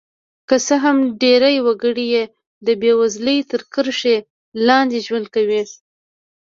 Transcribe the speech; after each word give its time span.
که 0.47 0.55
څه 0.65 0.75
هم 0.83 0.97
ډېری 1.21 1.57
وګړي 1.65 2.05
یې 2.15 2.23
د 2.67 2.67
بېوزلۍ 2.81 3.39
تر 3.51 3.61
کرښې 3.73 4.17
لاندې 4.67 4.97
ژوند 5.07 5.25
کوي. 5.35 5.63